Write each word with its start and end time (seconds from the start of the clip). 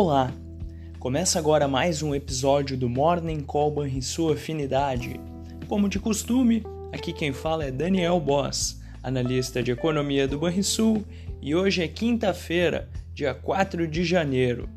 Olá! 0.00 0.32
Começa 1.00 1.40
agora 1.40 1.66
mais 1.66 2.04
um 2.04 2.14
episódio 2.14 2.76
do 2.76 2.88
Morning 2.88 3.40
Call 3.40 3.84
e 3.84 4.00
sua 4.00 4.34
afinidade. 4.34 5.18
Como 5.66 5.88
de 5.88 5.98
costume, 5.98 6.62
aqui 6.92 7.12
quem 7.12 7.32
fala 7.32 7.64
é 7.64 7.72
Daniel 7.72 8.20
Boss, 8.20 8.80
analista 9.02 9.60
de 9.60 9.72
economia 9.72 10.28
do 10.28 10.38
Banrisul, 10.38 11.04
e 11.42 11.52
hoje 11.52 11.82
é 11.82 11.88
quinta-feira, 11.88 12.88
dia 13.12 13.34
4 13.34 13.88
de 13.88 14.04
janeiro. 14.04 14.68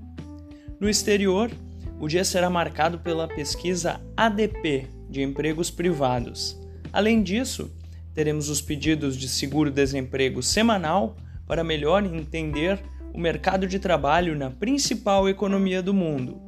No 0.79 0.89
exterior, 0.89 1.51
o 1.99 2.07
dia 2.07 2.25
será 2.25 2.49
marcado 2.49 2.97
pela 2.97 3.27
pesquisa 3.27 4.01
ADP 4.17 4.88
de 5.07 5.21
empregos 5.21 5.69
privados. 5.69 6.59
Além 6.91 7.21
disso, 7.21 7.69
teremos 8.15 8.49
os 8.49 8.59
pedidos 8.59 9.15
de 9.15 9.29
seguro-desemprego 9.29 10.41
semanal 10.41 11.15
para 11.45 11.64
melhor 11.64 12.04
entender 12.04 12.82
o 13.14 13.20
mercado 13.20 13.68
de 13.68 13.79
trabalho 13.79 14.36
na 14.38 14.50
principal 14.50 15.28
economia 15.28 15.82
do 15.82 15.93
mundo. 15.93 16.42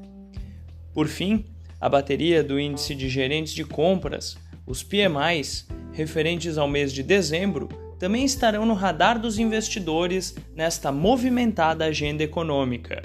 Por 0.93 1.07
fim, 1.07 1.45
a 1.79 1.89
bateria 1.89 2.43
do 2.43 2.59
índice 2.59 2.95
de 2.95 3.09
gerentes 3.09 3.53
de 3.53 3.65
compras, 3.65 4.37
os 4.65 4.81
PMIs, 4.81 5.67
referentes 5.91 6.57
ao 6.57 6.67
mês 6.67 6.93
de 6.93 7.03
dezembro, 7.03 7.67
também 7.99 8.25
estarão 8.25 8.65
no 8.65 8.73
radar 8.73 9.19
dos 9.19 9.39
investidores 9.39 10.35
nesta 10.55 10.91
movimentada 10.91 11.85
agenda 11.85 12.23
econômica. 12.23 13.01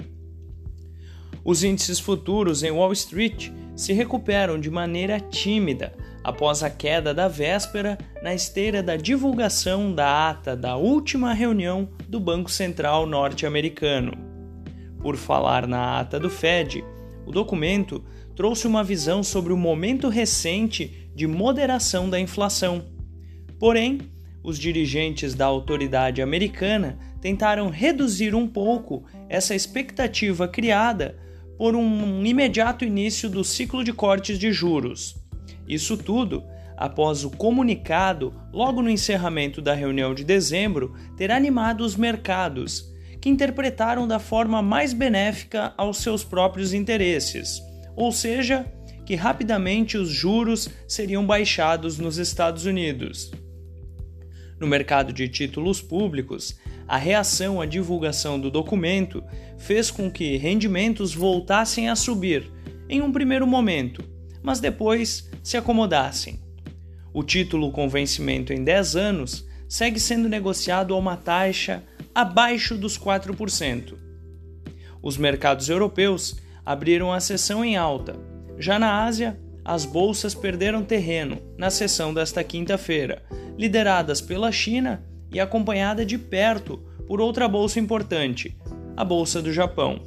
Os 1.43 1.63
índices 1.63 1.99
futuros 1.99 2.63
em 2.63 2.71
Wall 2.71 2.93
Street 2.93 3.49
se 3.75 3.93
recuperam 3.93 4.59
de 4.59 4.69
maneira 4.69 5.19
tímida 5.19 5.93
após 6.23 6.63
a 6.63 6.69
queda 6.69 7.13
da 7.13 7.27
véspera 7.27 7.97
na 8.21 8.33
esteira 8.33 8.83
da 8.83 8.95
divulgação 8.95 9.93
da 9.93 10.29
ata 10.29 10.55
da 10.55 10.75
última 10.75 11.33
reunião 11.33 11.89
do 12.07 12.19
Banco 12.19 12.51
Central 12.51 13.05
norte-americano. 13.05 14.13
Por 15.01 15.15
falar 15.15 15.65
na 15.67 15.99
ata 15.99 16.19
do 16.19 16.29
Fed, 16.29 16.83
o 17.25 17.31
documento 17.31 18.03
trouxe 18.35 18.67
uma 18.67 18.83
visão 18.83 19.23
sobre 19.23 19.53
o 19.53 19.57
momento 19.57 20.09
recente 20.09 21.09
de 21.15 21.27
moderação 21.27 22.09
da 22.09 22.19
inflação. 22.19 22.85
Porém, 23.59 23.99
os 24.41 24.57
dirigentes 24.57 25.35
da 25.35 25.45
autoridade 25.45 26.21
americana 26.21 26.97
tentaram 27.21 27.69
reduzir 27.69 28.33
um 28.33 28.47
pouco 28.47 29.03
essa 29.27 29.53
expectativa 29.53 30.47
criada 30.47 31.17
por 31.57 31.75
um 31.75 32.25
imediato 32.25 32.85
início 32.85 33.29
do 33.29 33.43
ciclo 33.43 33.83
de 33.83 33.91
cortes 33.91 34.39
de 34.39 34.51
juros. 34.53 35.18
Isso 35.69 35.95
tudo 35.95 36.43
após 36.75 37.25
o 37.25 37.29
comunicado, 37.29 38.33
logo 38.53 38.81
no 38.81 38.89
encerramento 38.89 39.61
da 39.61 39.73
reunião 39.73 40.15
de 40.15 40.23
dezembro, 40.23 40.95
ter 41.17 41.29
animado 41.29 41.81
os 41.81 41.97
mercados, 41.97 42.89
que 43.21 43.29
interpretaram 43.29 44.07
da 44.07 44.17
forma 44.17 44.61
mais 44.61 44.93
benéfica 44.93 45.73
aos 45.77 45.97
seus 45.97 46.23
próprios 46.23 46.73
interesses, 46.73 47.61
ou 47.97 48.13
seja, 48.13 48.65
que 49.05 49.13
rapidamente 49.13 49.97
os 49.97 50.09
juros 50.09 50.69
seriam 50.87 51.25
baixados 51.25 51.99
nos 51.99 52.17
Estados 52.17 52.65
Unidos. 52.65 53.29
No 54.57 54.65
mercado 54.65 55.11
de 55.11 55.27
títulos 55.27 55.81
públicos, 55.81 56.57
a 56.87 56.95
reação 56.95 57.59
à 57.59 57.65
divulgação 57.65 58.39
do 58.39 58.49
documento 58.49 59.21
fez 59.57 59.91
com 59.91 60.09
que 60.09 60.37
rendimentos 60.37 61.13
voltassem 61.13 61.89
a 61.89 61.95
subir 61.95 62.49
em 62.87 63.01
um 63.01 63.11
primeiro 63.11 63.45
momento, 63.45 64.01
mas 64.41 64.59
depois 64.59 65.29
se 65.43 65.57
acomodassem. 65.57 66.39
O 67.13 67.23
título 67.23 67.71
com 67.71 67.89
vencimento 67.89 68.53
em 68.53 68.63
10 68.63 68.95
anos 68.95 69.47
segue 69.67 69.99
sendo 69.99 70.29
negociado 70.29 70.93
a 70.93 70.97
uma 70.97 71.17
taxa 71.17 71.83
abaixo 72.13 72.77
dos 72.77 72.97
4%. 72.97 73.93
Os 75.01 75.17
mercados 75.17 75.69
europeus 75.69 76.37
abriram 76.65 77.11
a 77.11 77.19
sessão 77.19 77.63
em 77.63 77.77
alta. 77.77 78.15
Já 78.57 78.77
na 78.77 79.05
Ásia, 79.05 79.39
as 79.63 79.85
bolsas 79.85 80.33
perderam 80.33 80.83
terreno 80.83 81.37
na 81.57 81.69
sessão 81.69 82.13
desta 82.13 82.43
quinta-feira, 82.43 83.23
lideradas 83.57 84.19
pela 84.19 84.51
China 84.51 85.03
e 85.31 85.39
acompanhada 85.39 86.05
de 86.05 86.17
perto 86.17 86.77
por 87.07 87.21
outra 87.21 87.47
bolsa 87.47 87.79
importante, 87.79 88.57
a 88.95 89.03
Bolsa 89.03 89.41
do 89.41 89.53
Japão. 89.53 90.01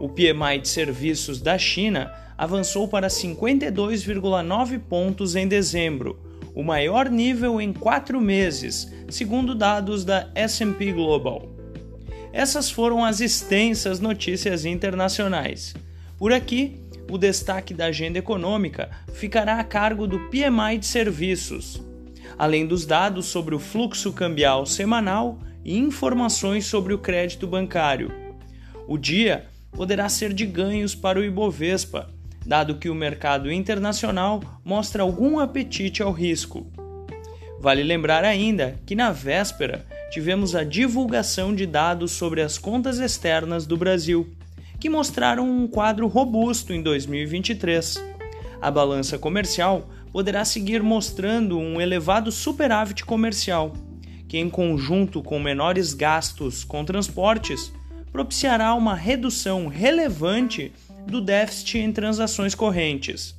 O 0.00 0.08
PMI 0.08 0.60
de 0.62 0.68
serviços 0.68 1.40
da 1.40 1.58
China 1.58 2.12
avançou 2.38 2.86
para 2.86 3.08
52,9 3.08 4.78
pontos 4.78 5.34
em 5.34 5.48
dezembro, 5.48 6.20
o 6.54 6.62
maior 6.62 7.10
nível 7.10 7.60
em 7.60 7.72
quatro 7.72 8.20
meses, 8.20 8.92
segundo 9.10 9.56
dados 9.56 10.04
da 10.04 10.30
SP 10.38 10.92
Global. 10.92 11.48
Essas 12.32 12.70
foram 12.70 13.04
as 13.04 13.20
extensas 13.20 13.98
notícias 13.98 14.64
internacionais. 14.64 15.74
Por 16.16 16.32
aqui, 16.32 16.80
o 17.10 17.18
destaque 17.18 17.74
da 17.74 17.86
agenda 17.86 18.18
econômica 18.18 18.90
ficará 19.12 19.58
a 19.58 19.64
cargo 19.64 20.06
do 20.06 20.20
PMI 20.28 20.78
de 20.78 20.86
serviços, 20.86 21.82
além 22.38 22.66
dos 22.66 22.86
dados 22.86 23.26
sobre 23.26 23.54
o 23.54 23.58
fluxo 23.58 24.12
cambial 24.12 24.64
semanal 24.64 25.38
e 25.64 25.76
informações 25.76 26.66
sobre 26.66 26.94
o 26.94 26.98
crédito 26.98 27.46
bancário. 27.46 28.12
O 28.86 28.96
dia 28.96 29.46
poderá 29.72 30.08
ser 30.08 30.32
de 30.32 30.46
ganhos 30.46 30.94
para 30.94 31.18
o 31.18 31.24
Ibovespa, 31.24 32.10
dado 32.48 32.76
que 32.76 32.88
o 32.88 32.94
mercado 32.94 33.52
internacional 33.52 34.42
mostra 34.64 35.02
algum 35.02 35.38
apetite 35.38 36.02
ao 36.02 36.10
risco. 36.10 36.66
Vale 37.60 37.82
lembrar 37.82 38.24
ainda 38.24 38.80
que 38.86 38.94
na 38.94 39.12
véspera 39.12 39.84
tivemos 40.10 40.54
a 40.54 40.64
divulgação 40.64 41.54
de 41.54 41.66
dados 41.66 42.10
sobre 42.12 42.40
as 42.40 42.56
contas 42.56 43.00
externas 43.00 43.66
do 43.66 43.76
Brasil, 43.76 44.32
que 44.80 44.88
mostraram 44.88 45.46
um 45.46 45.68
quadro 45.68 46.06
robusto 46.06 46.72
em 46.72 46.82
2023. 46.82 48.02
A 48.62 48.70
balança 48.70 49.18
comercial 49.18 49.86
poderá 50.10 50.42
seguir 50.42 50.82
mostrando 50.82 51.58
um 51.58 51.78
elevado 51.78 52.32
superávit 52.32 53.04
comercial 53.04 53.74
que, 54.26 54.38
em 54.38 54.48
conjunto 54.48 55.22
com 55.22 55.38
menores 55.38 55.92
gastos 55.92 56.64
com 56.64 56.82
transportes, 56.82 57.70
propiciará 58.10 58.72
uma 58.72 58.94
redução 58.94 59.68
relevante 59.68 60.72
do 61.08 61.20
déficit 61.20 61.78
em 61.78 61.92
transações 61.92 62.54
correntes. 62.54 63.36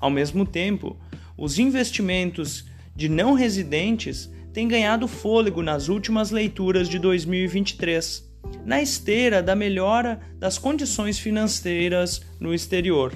Ao 0.00 0.10
mesmo 0.10 0.44
tempo, 0.44 0.96
os 1.36 1.58
investimentos 1.58 2.64
de 2.94 3.08
não 3.08 3.34
residentes 3.34 4.30
têm 4.52 4.68
ganhado 4.68 5.08
fôlego 5.08 5.62
nas 5.62 5.88
últimas 5.88 6.30
leituras 6.30 6.86
de 6.88 6.98
2023, 6.98 8.30
na 8.64 8.82
esteira 8.82 9.40
da 9.42 9.54
melhora 9.54 10.20
das 10.38 10.58
condições 10.58 11.18
financeiras 11.18 12.20
no 12.38 12.52
exterior. 12.52 13.14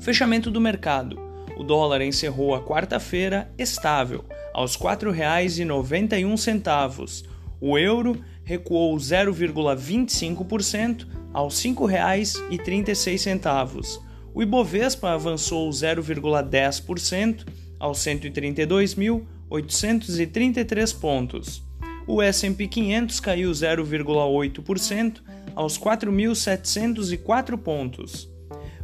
Fechamento 0.00 0.50
do 0.50 0.60
mercado. 0.60 1.16
O 1.56 1.62
dólar 1.62 2.02
encerrou 2.02 2.54
a 2.54 2.62
quarta-feira 2.62 3.50
estável 3.58 4.24
aos 4.52 4.76
R$ 4.76 4.82
4,91. 4.82 7.24
O 7.60 7.78
euro 7.78 8.22
recuou 8.44 8.94
0,25% 8.96 11.06
aos 11.32 11.62
R$ 11.62 11.70
5,36. 11.70 14.00
O 14.32 14.40
Ibovespa 14.42 15.10
avançou 15.10 15.68
0,10% 15.70 17.46
aos 17.78 17.98
132.833 17.98 20.98
pontos. 20.98 21.62
O 22.06 22.22
S&P 22.22 22.66
500 22.66 23.20
caiu 23.20 23.50
0,8% 23.50 25.20
aos 25.54 25.78
4.704 25.78 27.58
pontos. 27.58 28.26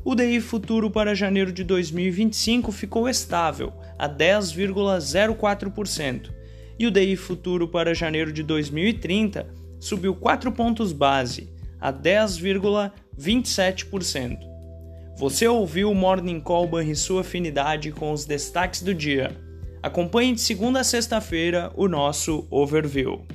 O 0.04 0.14
DI 0.14 0.38
futuro 0.40 0.90
para 0.90 1.14
janeiro 1.16 1.50
de 1.50 1.64
2025 1.64 2.70
ficou 2.70 3.08
estável, 3.08 3.72
a 3.98 4.06
10,04%, 4.08 6.30
e 6.78 6.86
o 6.86 6.92
DI 6.92 7.16
futuro 7.16 7.66
para 7.66 7.94
janeiro 7.94 8.32
de 8.32 8.44
2030 8.44 9.48
subiu 9.80 10.14
4 10.14 10.52
pontos 10.52 10.92
base, 10.92 11.55
a 11.80 11.92
10,27%. 11.92 14.38
Você 15.18 15.48
ouviu 15.48 15.90
o 15.90 15.94
Morning 15.94 16.40
Call 16.40 16.68
e 16.82 16.94
sua 16.94 17.22
afinidade 17.22 17.90
com 17.90 18.12
os 18.12 18.26
destaques 18.26 18.82
do 18.82 18.94
dia. 18.94 19.34
Acompanhe 19.82 20.34
de 20.34 20.40
segunda 20.40 20.80
a 20.80 20.84
sexta-feira 20.84 21.72
o 21.74 21.88
nosso 21.88 22.46
overview. 22.50 23.26